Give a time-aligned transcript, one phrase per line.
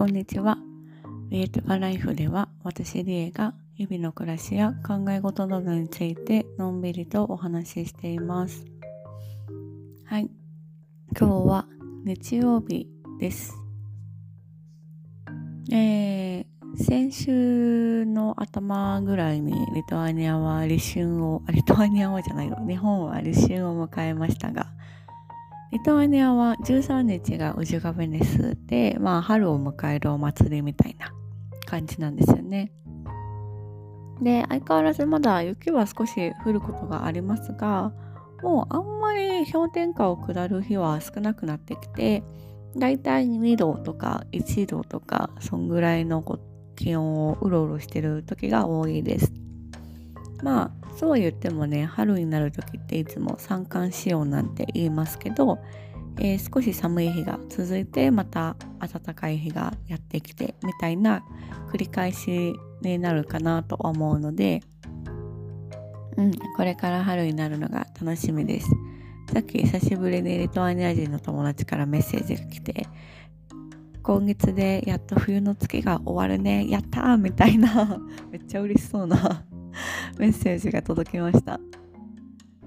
[0.00, 0.56] こんにちは。
[1.28, 8.64] リエトガライフでは私リエが日々の暮らしや考え事などについてのんびりとお話ししています。
[10.06, 10.30] はい。
[11.14, 11.66] 今日は
[12.06, 13.54] 日曜日です。
[15.70, 16.46] えー、
[16.82, 22.56] 先週の頭ぐらいにリトアニアは立春を、リトアニアはじゃないよ。
[22.66, 24.72] 日本は立春を迎えましたが、
[25.72, 31.12] リトアニアは13日がウジュガベネスで、まあ、春を迎えるお祭りみたいな
[31.64, 32.72] 感じなんですよね。
[34.20, 37.92] で、相変わらずまだ雪は少し降ることがありますが、
[38.42, 42.24] もうあんまり氷点下を下る日は少なくなってきて、
[42.76, 46.24] だいたい2度とか1度とか、そんぐらいの
[46.74, 49.32] 気温をうろうろしてる時が多いです。
[50.42, 55.58] まあそう言ってもね春になる時っていつも三寒四温なんて言いますけど、
[56.18, 61.24] えー、少し寒い日が続いてまた暖かい日がやってきてみたいな
[61.72, 64.62] 繰り返しになるかなと思うので、
[66.16, 68.68] うん、これから春になるのが楽しみです。
[69.32, 72.88] さっき久しぶりにリトアニア人の友達からメッセージが来て
[74.02, 78.00] 今月でやっと冬の月が終わるねやったーみたいな
[78.32, 79.44] めっちゃ嬉しそうな
[80.18, 81.60] メッセージが届きました。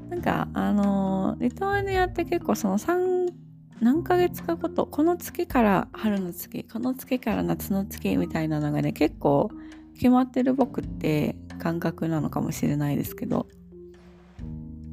[0.09, 3.33] なんかあのリトアニアって結構その3
[3.81, 9.49] 何ヶ月かごとこの月から春の月この月から夏の月みたいなのがね結構
[9.95, 13.47] 決まってる僕って感覚なのかもしれないですけど。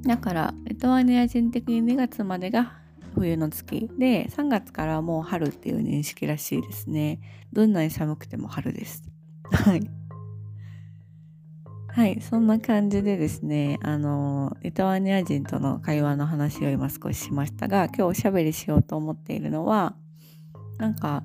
[0.03, 2.73] だからリトアニア人的に2月までが
[3.15, 3.91] 冬の月。
[3.99, 7.21] で3月からもう春っていう認識らしいですね。
[7.53, 9.03] どんなに寒くても春です。
[9.45, 10.00] はい。
[11.93, 19.97] はい、そんな感じでですね、あの、リトアニア人との会話の話を今少ししましたが、今日おしゃべりしようと思っているのは、
[20.79, 21.25] なんか、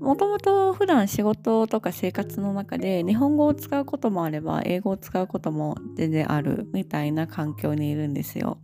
[0.00, 8.58] もともと普段仕事とか生活の中で日本語を使うこともあれば英語を使うことも全然あるみたいな環境にいるんですよ。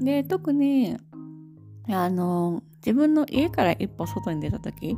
[0.00, 0.96] で特に
[1.88, 4.96] あの自分の家から一歩外に出た時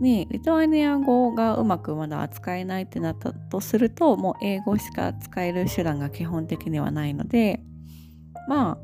[0.00, 7.60] にリトアニア語がうまくまだ扱えないってなったとするともう英語しか使える手段が基本的にはないので
[8.48, 8.78] まあ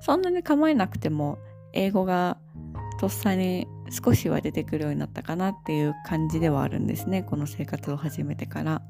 [0.00, 1.38] そんなに構えなくても
[1.72, 2.38] 英語が
[2.98, 8.82] とっさに少しは出てくるようになったかなっていう感じではあるんですねこの生活を始めてから。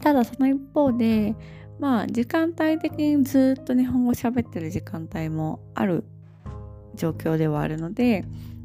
[0.00, 1.34] ただその一方で
[1.78, 6.04] まあ時間帯的にずっと日本語喋ってる時間帯もある
[6.94, 8.24] 状況ではあるので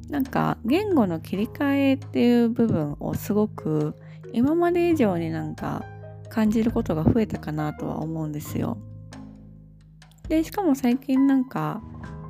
[0.10, 3.96] なんか言語の切り替えっていう部分をすごく
[4.34, 5.84] 今まで以上になんか
[6.30, 8.78] 感じることが増えたかなとは思うんですよ。
[10.28, 11.82] でしかも最近なんか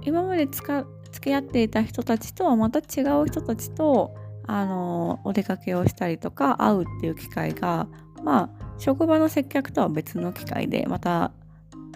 [0.01, 4.13] 今までつか付き合っていた人たちとはまた違う人たちと
[4.47, 7.87] あのお出かけをしたりとか会うっていう機会が
[8.23, 11.31] まあ職場の接客とは別の機会でまた、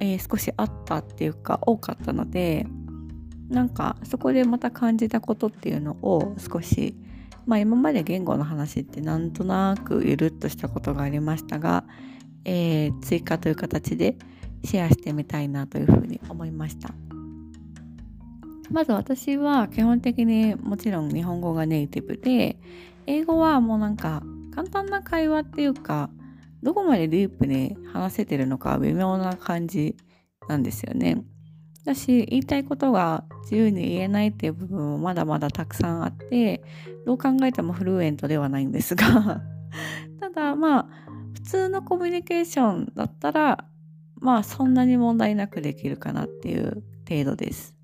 [0.01, 2.66] えー、少しあったっていうか多かったので
[3.49, 6.95] なんかそこでまた感じたことっていうのを少し
[7.45, 11.83] まあ今まで言語の話ってなんとなくゆるっとしたことがありましたが、
[12.45, 14.17] えー、追加という形で
[14.63, 16.93] シェアしてみたいなというふうに思いました。
[18.69, 22.57] まず私は基本的にもちろん日本語がネイティブで
[23.07, 24.21] 英語はもうなんか
[24.53, 26.11] 簡単な会話っていうか
[26.61, 29.95] どこまでディープに話せてるのか微妙な感じ
[30.47, 31.23] なんですよね。
[31.89, 36.63] だし言いたいことが自由に言えないっていう部分もまだまだたくさんあって
[37.05, 39.41] どう考えてもフルエントではないんですが
[40.22, 40.88] ただまあ
[41.33, 43.66] 普通のコミュニケーションだったら
[44.19, 47.75] まあそんなに問題なくできるかなっていう程度です。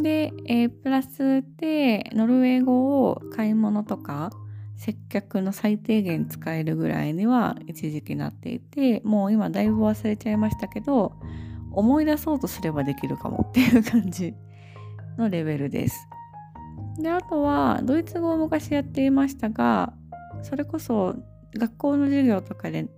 [0.00, 4.30] で、え、プラスでノルウェー語を買い物とか
[4.76, 11.14] 接客の最低限使えるぐらいには一時期なっていてもう今だいぶ忘れちゃいましたけど
[11.78, 14.34] 思い出そうとすればできるかもっていう感じ
[15.16, 16.08] のレベルです。
[16.98, 19.92] であとはドイツ語を昔やっていましたが
[20.42, 21.14] それこそ
[21.56, 22.88] 学校の授業とかで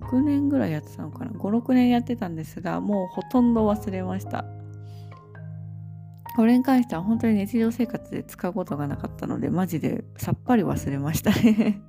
[0.00, 4.46] 6年ぐらいやってたのかな56年やってたんですがもうほとんど忘れました
[6.34, 11.82] これに関しては本当に日常生活で使うことがなかったのでマジでさっぱり忘れましたね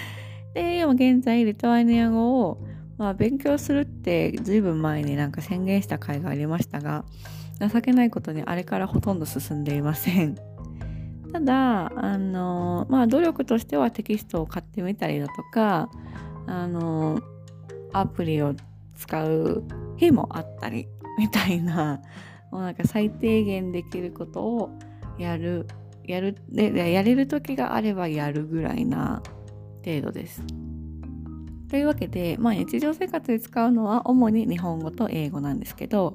[0.54, 2.64] で今現在リトアニア語を
[3.00, 7.06] まあ、勉強するってずいぶん前になんか宣言した回がありましたが
[7.58, 10.36] 情けないことにあれからほとんど進んでいません
[11.32, 15.88] ただあのまあ努力としてはテキストを買ってみたりだとか
[16.46, 17.22] あの
[17.94, 18.54] アプリを
[18.98, 19.64] 使う
[19.96, 20.86] 日もあったり
[21.18, 22.02] みたいな
[22.52, 24.78] もうなんか最低限できることを
[25.18, 25.66] やる
[26.04, 29.22] やるでやれる時があればやるぐらいな
[29.82, 30.44] 程度です。
[31.70, 36.14] というわけで、まあ、日常生活で使うのは主に日本語と英語なんですけど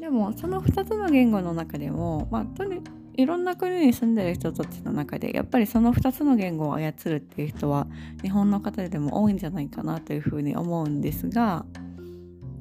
[0.00, 2.80] でもその2つの言語の中でも、まあ、とに
[3.16, 7.86] いろんな国に住んでる人たちの中でやっぱりその2つの言語を操るっていう人は
[8.22, 11.66] 日本の方でも多いんじゃないかなというふうに思うんですが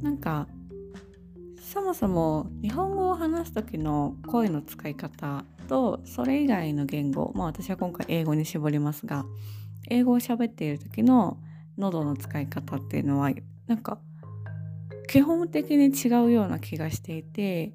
[0.01, 0.47] なんか
[1.57, 9.25] そもそも日本語を話す時の声の使い方とそれ以外の言語まあ私は今回英語に絞りますが
[9.89, 11.37] 英語を喋っている時の
[11.77, 13.31] 喉の使い方っていうのは
[13.67, 13.99] なんか
[15.07, 17.73] 基本的に違うような気がしていて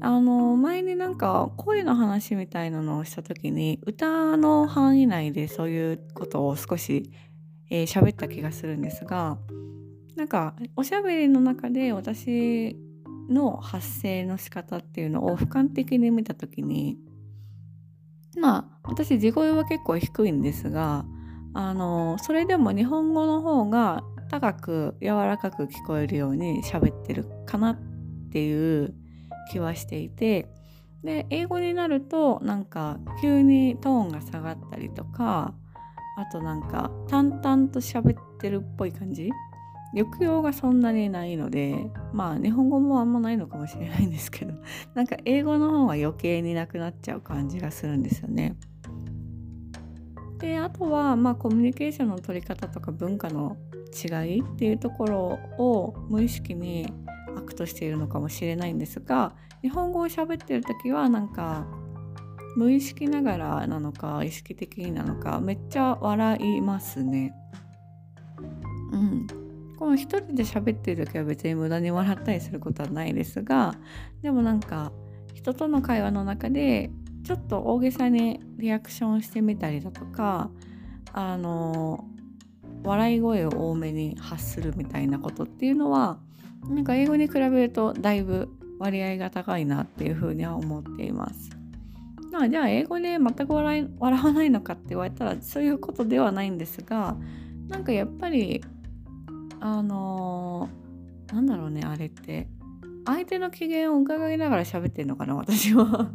[0.00, 7.10] あの前になんか声の話みたいなのをした時に歌の範囲内でそういうことを少し
[7.70, 9.38] 喋、えー、った気がするんですが
[10.16, 12.76] なんかおしゃべりの中で私
[13.28, 16.98] の発声の仕方っていうのを俯瞰的に見た時に
[18.38, 21.04] まあ私地声は結構低いんですが
[21.54, 27.78] あのそれでも日本語の方が高く柔らかく聞こえるように喋ってるかなっ
[28.30, 28.94] ていう
[29.50, 30.48] 気はしていて
[31.02, 35.54] で英語になるとなんか急にトーンが下がったりとか
[36.16, 39.30] あとなんか淡々と喋ってるっぽい感じ
[39.94, 44.54] 抑揚がそんなにないのでまあ日本語もあんまないのかもしれないんですけど
[44.94, 48.56] なんか英語の方が余計になくなっちゃう感じがするんですよね。
[50.40, 53.56] であとはまあコミュニケーションの取り方とか文化の
[53.92, 55.18] 違いっていうところ
[55.58, 56.92] を無意識に
[57.36, 61.66] act しているのかもしれないんですが日本語を喋ってる時はなんか
[62.56, 67.32] 無意識ながらなのか意識的なのかめっちゃ笑いますね。
[68.92, 69.26] うん、
[69.78, 73.76] この一人で喋ってる時は別に無駄に笑ったりすることはないですが
[74.20, 74.90] でもなんか
[75.32, 76.90] 人との会話の中で
[77.24, 80.50] ちょっと大げさにリアクションしてみたりだとか
[81.12, 82.04] あの
[82.82, 86.18] 笑い声を多めに発するみたいなことっていうのは
[86.68, 91.50] なんか英語に比べるとだいぶ割合が高いなっていうふうには思っています。
[92.32, 97.16] まあ、じゃあ英語で全く笑い笑わないのかって言われたらそういうことではないんですが
[97.68, 98.62] なんかやっぱり
[99.58, 102.48] あのー、なんだろうねあれって
[103.04, 106.12] 相手の機嫌を伺いながら喋ってんのかな私は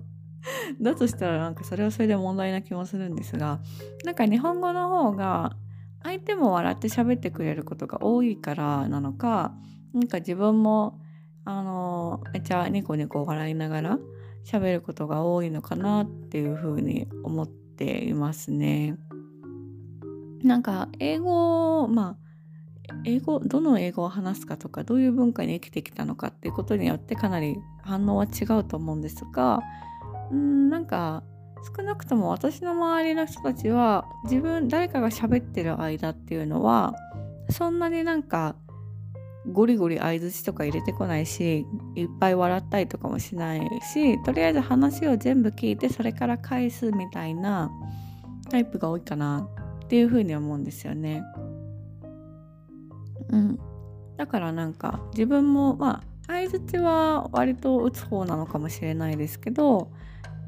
[0.81, 3.59] だとしたらなんかそれはそれで問題な気もするんですが
[4.03, 5.55] なんか日本語の方が
[6.03, 9.55] 相手も笑って喋ってくれることが多いからなのか
[9.93, 10.99] なんか自分も
[11.45, 13.99] あのめっちゃニコニコ笑いながら
[14.43, 18.97] 喋ることが多いのかなっていうふうに思っていますね。
[20.43, 22.25] なんか英語まあ
[23.03, 29.61] 英語どの英語を話すかとかどういう文化に生きてきたのかっていうことによってかなり反応は違うと思うんですが
[30.31, 31.23] うんなんか
[31.75, 36.93] 少なくとも私の周りの人たちは自分誰かが喋ってる間っていうのは
[37.49, 38.55] そんなになんか
[39.51, 43.61] ゴリゴリ相づちとか入れてこないしいっぱい笑ったりとかもしない
[43.93, 47.71] しとりあえず話を全部聞いてそれから返すみたいな
[48.49, 49.47] タイプが多いかな
[49.83, 51.23] っていうふうに思うんですよね。
[53.29, 53.59] うん、
[54.17, 59.91] だからなんか自分もまあ相づちは割と打つ方なのかもしれないですけど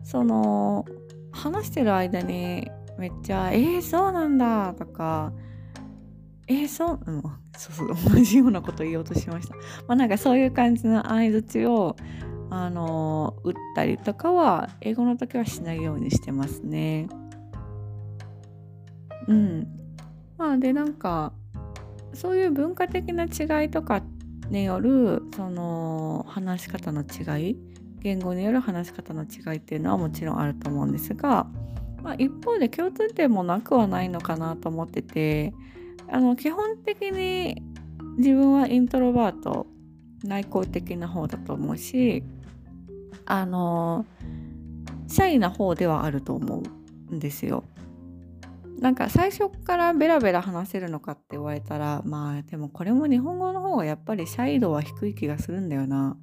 [0.03, 0.85] その
[1.31, 5.33] 話してる間にめっちゃ「えー、そうなんだ」とか
[6.47, 7.21] 「えー、そう,、うん、
[7.57, 9.55] そうそう同じようなこと言おうとしました。
[9.55, 11.95] まあなんかそういう感じの相づちを
[12.49, 17.09] あの打ったりとかは英語の時はしないようにしてますね。
[19.27, 19.67] うん。
[20.37, 21.33] まあでなんか
[22.13, 24.03] そういう文化的な違いとかっ
[24.49, 27.57] によるその話し方の違い
[28.01, 31.47] 言語による話し方の違いっていうのはもちろんあると思うんですが、
[32.03, 35.53] まあ、一方で共通点もなくはないのかなと思ってて
[36.09, 37.61] あの基本的に
[38.17, 39.67] 自分はイントロバート
[40.23, 42.23] 内向的な方だと思うし
[43.25, 44.05] あの
[45.07, 46.63] シャイな方ではあると思
[47.11, 47.63] うんですよ。
[48.79, 56.15] なんか最初からベラベラ話せるのかって言われたらまあでもこれも日本語の方がやっぱりシャイ度は低い気がするんだよな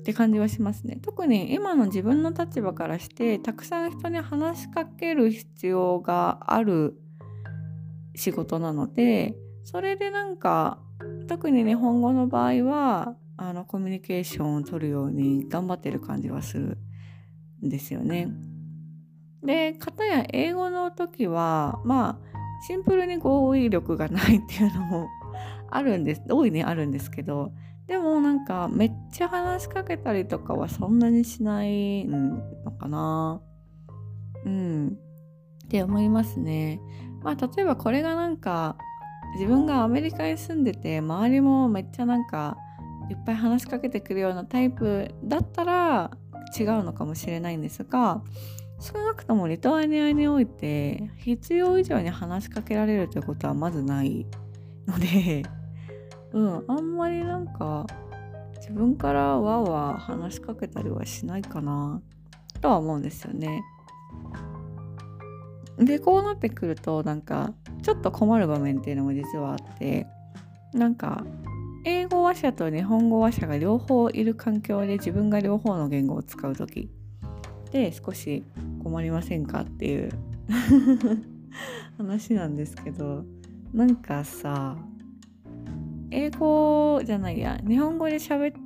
[0.00, 6.98] って感じはしますね特に今の自分の立場からしてたくさん人に話しかける必要がある
[8.14, 9.34] 仕事なので
[9.64, 10.78] それでなんか
[11.28, 16.78] 特に日本語の場合はあのコミュニケーションを取るように頑張ってる感じはする
[17.64, 18.28] んですよね。
[19.44, 25.08] で片や英語の時はまあシンプルに語彙力がないっていうのも
[25.70, 26.22] あるんです。
[26.28, 27.52] 大いにあるんですけど。
[27.86, 32.38] でもなんかめっちゃ話しかけたりとかはそんなにしないの
[32.72, 33.40] かな。
[34.44, 34.98] うん。
[35.64, 36.80] って思いますね。
[37.22, 38.76] まあ例えばこれがなんか
[39.34, 42.56] 自分がアメリカに住んでて周りもめっちゃなんか
[43.10, 46.10] いっぱい話しかけてくるようなタイプだったら
[46.58, 48.22] 違うのかもしれないんですが
[48.80, 54.26] 少なくともリトアニアにおいて必要以上に話しかけられるということはまずない
[54.86, 55.44] ので
[56.32, 57.86] うんあんまりなんか
[58.56, 62.00] 自分からわわ話しかけたりはしないかな
[62.60, 63.62] とは思うんですよね。
[65.78, 70.08] でこうなってくるとなんかちょっと困る場面っていうのも実はあって
[70.74, 71.24] なんか
[71.84, 76.90] 英語話者と日本語話者が両方いる環境で自分が両方の言語を使う時
[77.70, 78.44] で少し
[78.82, 80.10] 困りませんかっていう
[81.98, 83.24] 話なんですけど
[83.72, 84.76] なんかさ
[86.10, 88.60] 英語じゃないや日本語で喋っ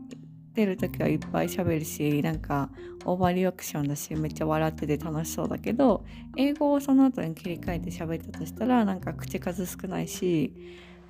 [0.55, 2.71] てる時はいっぱい喋るしなんか
[3.05, 6.05] オーバーリアクションだしめっちゃ笑ってて楽しそうだけど
[6.37, 10.55] 英語をその後に切り替えて喋ったとしたらなんか口数少ないし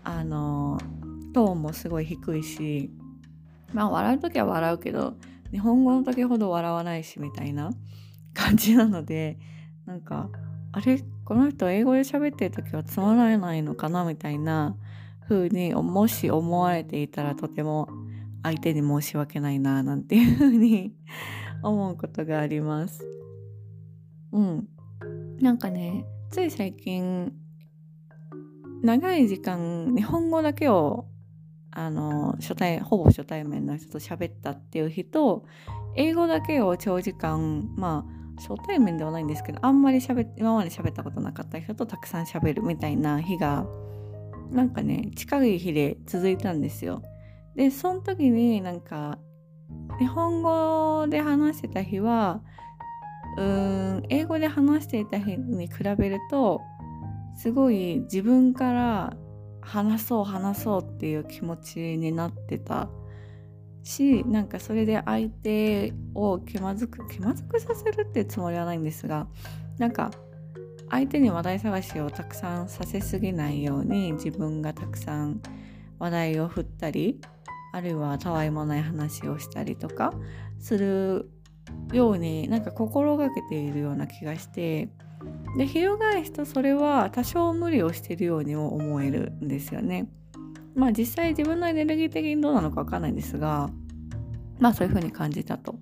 [0.05, 0.79] あの
[1.35, 2.91] トーンもすごい低いし
[3.75, 5.15] まあ笑う時は笑うけど
[5.53, 7.71] 日本語の時ほど笑わないしみたいな
[8.35, 9.39] 感じなので
[9.87, 10.31] なんか
[10.73, 14.77] あれこの人英語で喋ってる時はつまらないのかなみたいな
[15.29, 17.89] 風にもし思われていたらとても
[18.43, 20.95] 相手に申し訳ないななんていう風に
[21.63, 23.05] 思うことがあります。
[24.33, 24.69] うん。
[25.41, 27.33] なんかねつい最近
[28.83, 31.07] 長い時間日本語だけを
[31.75, 35.45] あの初対ほぼ初対面の人と喋ったっていう日と
[35.97, 43.67] 英語だけを長時間まあ初対面ではないんですけどあんまり喋今まで喋ったことなかった人とたくさん喋るみたいな日が
[44.51, 47.03] なんかね近い日で続いたんですよ。
[47.57, 49.19] でその時になんか
[49.99, 52.43] 日本語で話してた日は
[53.39, 56.61] うーん英語で話していた日に比べると
[57.37, 59.17] すごい自分から
[59.63, 62.89] 話そう話そうっていう気持ちになってた
[63.85, 69.27] しなんかそれで相手を気まずく気まずくさせるってつもりはないんですが
[69.79, 70.11] なんか
[70.91, 75.41] 相手に話題探しをたくさんさせすぎないように自分がたくさん
[75.99, 77.21] 話題を振ったり
[77.73, 80.13] あるいはたわいもない話をしたりとか
[80.59, 81.31] する
[81.93, 84.91] ようになんか心がけているような気がして
[85.57, 90.09] で翻すとそれは多少無理をしているようにも思えるんですよね。
[90.75, 93.69] まあ実際自分のエネルギー的にどうなのかわかんないんですが
[94.59, 95.75] まあそういうふうに感じたと。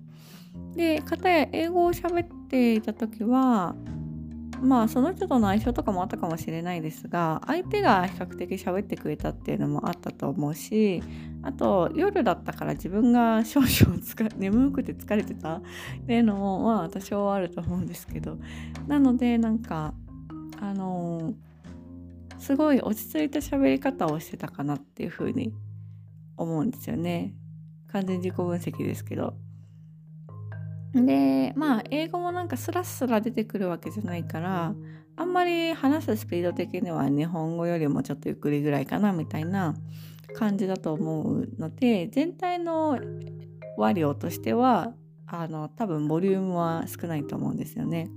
[0.75, 3.75] で片や英語を喋っていた時は
[4.61, 11.01] まあその人との相性とかもあったかもしれないですが相手が比較的喋ってくれたっていうのもあったと思うし
[11.43, 13.95] あと夜だったから自分が少々
[14.37, 15.61] 眠くて疲れてたっ
[16.05, 18.37] ていうのもまあ多少あると思うんですけど
[18.87, 19.93] なのでなんか
[20.59, 25.53] あのー、すごい落ち着いた喋り方をしてたかなっていうふうに
[26.37, 27.33] 思うんですよね
[27.87, 29.35] 完全自己分析ですけど。
[30.93, 34.75] でまあ英語もなんかスラスラ出てくるわけじゃないから
[35.15, 39.73] あんまり話すスピード的には日本語よりもちょっとゆっくりぐらいかなみたいな
[40.35, 42.99] 感じだと思うので全体の
[43.77, 44.93] 和量としては
[45.27, 48.09] あの多分ボリュームは少ないと思うんですよね。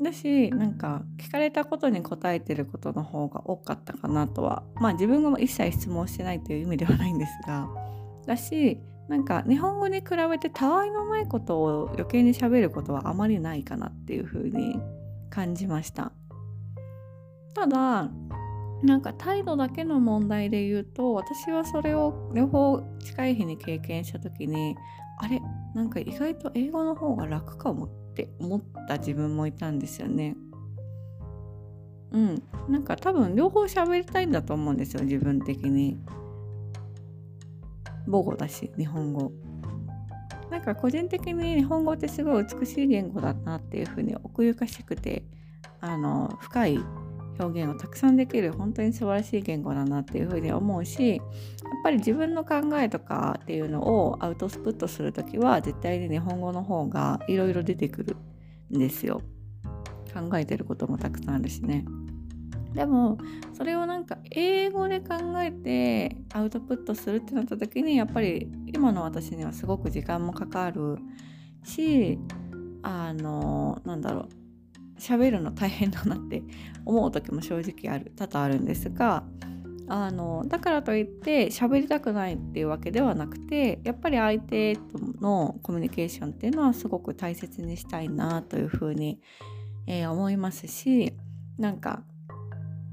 [0.00, 7.66] だしなんか聞かれたことに答えてることの方が多かったかなとはまあ自分が一切質問してないという意味ではないんですが
[8.26, 8.78] だし
[9.08, 14.78] なんか日本語に比べてたわいのないことを余計に喋ることはあまりないかなっていう風に
[15.30, 16.12] 感じました
[17.54, 18.10] ただ
[18.86, 24.76] なんか態度だけの問題で言うと私はそれを両方近い日に経験した時に
[25.18, 25.42] あれ
[25.74, 30.36] なんか意外と英語の方が楽かもって思った自分もいたんですよね。
[32.12, 35.98] うん、なんか多分両方喋りたいんだと思うんですよ自分的に。
[38.06, 39.32] 母語だし日本語。
[40.48, 45.24] なんか個人的に日本語ってすごい美しい言語だなっていうふうに奥ゆかしくて
[45.80, 46.78] あの深い
[47.38, 51.22] 表現をたくさんできる本当に素晴らしい言語だなっていうふうに思うしやっ
[51.82, 58.16] ぱり自分の考えとかっていうのをアウトスプットする時は絶対に日本語の方がいろいろ出てくる
[58.74, 59.22] んですよ。
[60.12, 61.84] 考えてることもたくさんあるしね。
[62.72, 63.18] でも
[63.54, 70.98] それをなんか英語で考えてアウトプットするってなった時にやっぱり今の私にはすごく時間もかかる
[71.64, 72.18] し
[72.82, 74.28] あのなんだろう
[74.98, 76.42] 喋るの大変だなって
[76.84, 79.24] 思う時も正直ある多々あるんですが
[79.88, 89.20] あのだからといって喋りたくないっていうわけではなくてやっぱり相手とのコミュニケーションっていうのはすごく大切にしたいなというふうに、
[89.86, 91.14] えー、思いますし
[91.56, 92.02] なんか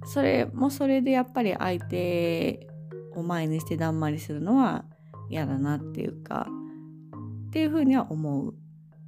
[0.06, 2.68] それもそれでやっぱり相手
[3.16, 4.86] を前にしてだんまりするのは
[5.30, 6.48] 嫌だなっていうか
[7.48, 8.54] っていうふうには思う。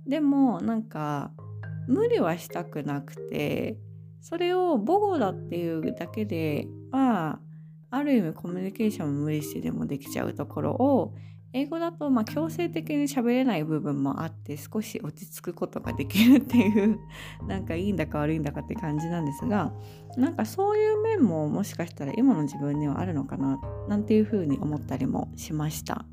[0.07, 1.31] でもなんか
[1.87, 3.77] 無理はしたくなくて
[4.21, 7.39] それを母語だっていうだけでまあ
[7.91, 11.15] ある意味コミュニケーションも無理してでもできちゃうところを
[11.53, 16.99] 英語だとま強制的に喋れない部分もあって少し落ち着くことができるっていう
[17.47, 19.71] なんかいいんだか悪いんだかって感じなんですが
[20.17, 26.05] なんかそういう面ももしかしたら今の自分にはあるのかななんていうふうに思ったりもしました。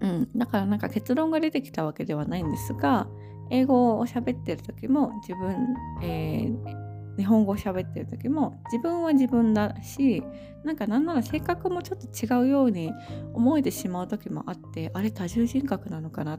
[0.00, 3.06] うん、だからなんか結論が出てきたわけではないんですが
[3.50, 6.90] 英語を喋ってる時も自分、えー
[7.20, 10.22] 日本語を喋ってる時も自分は自分だし
[10.64, 12.92] なんかなんなら性格もちょっと違うように
[13.34, 16.38] 思えてしまう時もあってあれ多重人格なのかな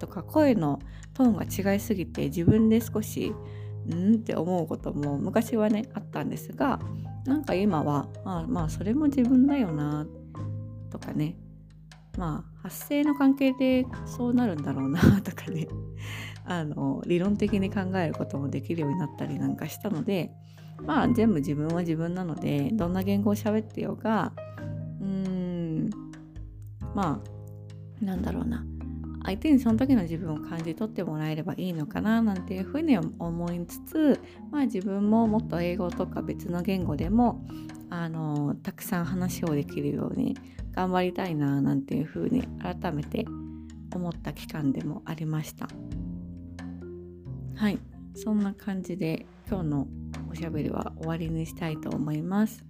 [0.00, 0.80] とか声の
[1.14, 3.32] トーンが違いすぎて自分で少し
[3.88, 6.80] うんって思うことも昔はねあったんですが
[7.24, 10.06] なんか今はまあまあそれも自分だよな
[10.90, 11.36] とかね。
[12.18, 15.68] まあ発声の関係でそうなるんだろうな とかね。
[16.48, 20.30] あの理論的に考えることもできるようになったりなんかしたので
[20.86, 24.32] まあ全部自分は自分なのでどんな言語を喋ってようが
[25.00, 25.90] うーん
[26.94, 27.20] ま
[28.00, 28.64] あなんだろうな。
[29.24, 34.20] 相手にその時の自分を感じ取ってもらえればいいのかななんていうふうに思いつつ
[34.52, 37.44] まあ自分ももっと英語とか別の言語でも
[37.90, 40.36] あのたくさん話をできるように
[40.76, 43.24] 頑張りたいななんていうふうに改めて
[43.94, 45.68] 思った期間でもありました。
[47.56, 47.78] はい。
[48.14, 49.88] そんな感じで今日の
[50.30, 52.62] おしゃべりは終わりにしたいと思います。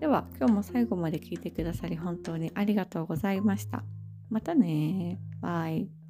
[0.00, 3.84] では今日も最後まで聞いてくださり本当にありがとうございました。
[4.30, 6.03] またねバイ。